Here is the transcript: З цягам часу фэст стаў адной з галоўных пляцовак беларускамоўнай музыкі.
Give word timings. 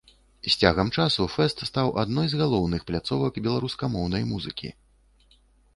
З 0.45 0.51
цягам 0.63 0.87
часу 1.03 1.27
фэст 1.33 1.59
стаў 1.69 1.91
адной 2.05 2.27
з 2.33 2.41
галоўных 2.41 2.81
пляцовак 2.89 3.33
беларускамоўнай 3.51 4.23
музыкі. 4.33 4.69